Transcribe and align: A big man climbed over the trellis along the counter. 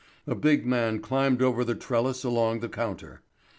A 0.25 0.33
big 0.33 0.65
man 0.65 0.99
climbed 0.99 1.43
over 1.43 1.63
the 1.63 1.75
trellis 1.75 2.23
along 2.23 2.61
the 2.61 2.69
counter. 2.69 3.21